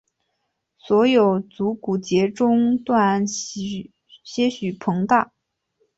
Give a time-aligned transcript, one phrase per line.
[0.79, 5.31] 所有足股节中段些许膨大。